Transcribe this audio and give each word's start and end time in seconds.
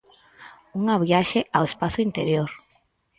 Unha 0.79 0.95
viaxe 1.05 1.39
ao 1.55 1.67
espazo 1.69 1.99
interior. 2.07 2.49